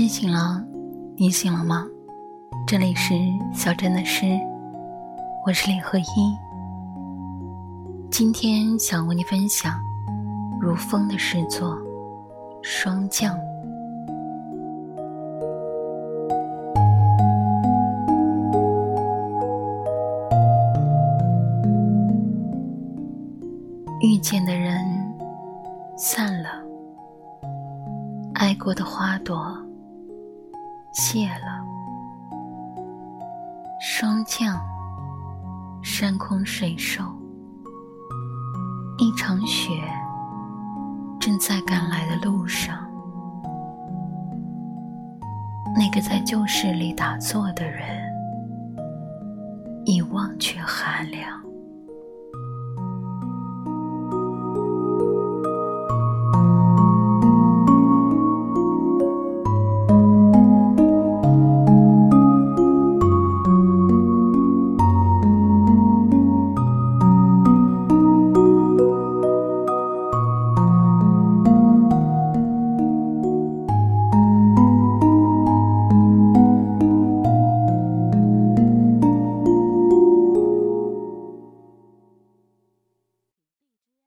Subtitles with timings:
[0.00, 0.64] 诗醒了，
[1.18, 1.86] 你醒了吗？
[2.66, 3.12] 这里是
[3.52, 4.24] 小镇的诗，
[5.46, 6.04] 我是李合一。
[8.10, 9.78] 今天想为你分享
[10.58, 11.76] 如风的诗作
[12.62, 13.36] 《霜降》。
[24.00, 24.82] 遇见的人
[25.94, 26.48] 散了，
[28.32, 29.54] 爱过的花朵。
[30.92, 31.64] 谢了，
[33.80, 34.60] 霜降，
[35.82, 37.02] 山空水瘦，
[38.98, 39.72] 一场雪
[41.20, 42.76] 正在赶来的路上。
[45.76, 48.00] 那个在旧事里打坐的人，
[49.84, 51.40] 已忘却寒凉。